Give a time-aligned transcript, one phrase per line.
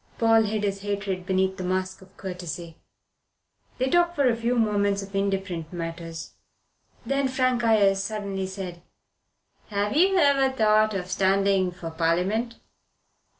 [0.17, 2.75] Paul hid his hatred beneath the mask of courtesy.
[3.77, 6.33] They talked for a few moments of indifferent matters.
[7.05, 8.81] Then Frank Ayres suddenly said:
[9.67, 12.55] "Have you ever thought of standing for Parliament?"